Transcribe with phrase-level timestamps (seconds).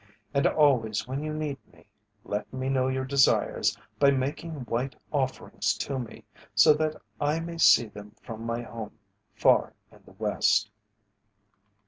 [0.33, 1.85] And always when you need me,
[2.23, 6.23] let me know your desires by making white offerings to me,
[6.55, 8.97] so that I may see them from my home
[9.35, 10.71] far in the west."